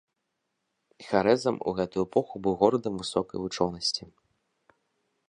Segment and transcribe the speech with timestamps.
[1.07, 4.03] Харэзм у гэту эпоху быў горадам высокай вучонасці.